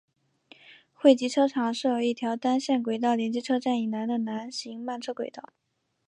[0.95, 5.53] 汇集车厂设有一条单线轨道连接车站以南的南行慢车轨道。